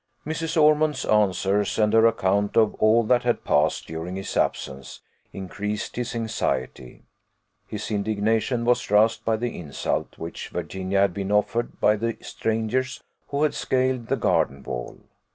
[0.25, 0.59] Mrs.
[0.59, 6.15] Ormond's answers, and her account of all that had passed during his absence, increased his
[6.15, 7.03] anxiety.
[7.67, 13.03] His indignation was roused by the insult which Virginia had been offered by the strangers
[13.27, 14.97] who had scaled the garden wall.